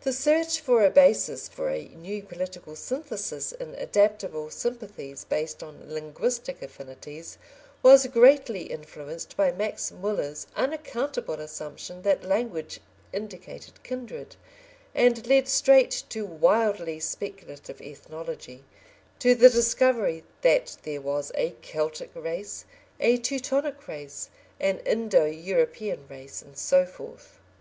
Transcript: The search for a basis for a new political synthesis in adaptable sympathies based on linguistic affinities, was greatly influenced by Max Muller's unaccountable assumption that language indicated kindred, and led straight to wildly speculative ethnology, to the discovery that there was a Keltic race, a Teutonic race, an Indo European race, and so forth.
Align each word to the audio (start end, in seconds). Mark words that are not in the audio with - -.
The 0.00 0.12
search 0.12 0.58
for 0.58 0.84
a 0.84 0.90
basis 0.90 1.48
for 1.48 1.68
a 1.70 1.84
new 1.86 2.20
political 2.20 2.74
synthesis 2.74 3.52
in 3.52 3.76
adaptable 3.76 4.50
sympathies 4.50 5.22
based 5.24 5.62
on 5.62 5.84
linguistic 5.88 6.62
affinities, 6.62 7.38
was 7.80 8.08
greatly 8.08 8.62
influenced 8.64 9.36
by 9.36 9.52
Max 9.52 9.92
Muller's 9.92 10.48
unaccountable 10.56 11.34
assumption 11.36 12.02
that 12.02 12.24
language 12.24 12.80
indicated 13.12 13.84
kindred, 13.84 14.34
and 14.96 15.28
led 15.28 15.46
straight 15.46 16.02
to 16.08 16.26
wildly 16.26 16.98
speculative 16.98 17.80
ethnology, 17.80 18.64
to 19.20 19.36
the 19.36 19.48
discovery 19.48 20.24
that 20.42 20.76
there 20.82 21.00
was 21.00 21.30
a 21.36 21.52
Keltic 21.62 22.10
race, 22.16 22.64
a 22.98 23.16
Teutonic 23.16 23.86
race, 23.86 24.28
an 24.58 24.80
Indo 24.80 25.24
European 25.24 26.04
race, 26.08 26.42
and 26.42 26.58
so 26.58 26.84
forth. 26.84 27.38